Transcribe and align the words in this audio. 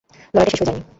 লড়াইটা 0.33 0.51
শেষ 0.51 0.59
হয়ে 0.59 0.67
যায়নি! 0.67 0.81